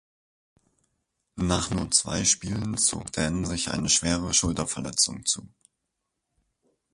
Nach 1.35 1.69
nur 1.69 1.91
zwei 1.91 2.25
Spielen 2.25 2.75
zog 2.79 3.11
Dan 3.11 3.45
sich 3.45 3.69
eine 3.69 3.87
schwere 3.87 4.33
Schulterverletzung 4.33 5.27
zu. 5.27 5.47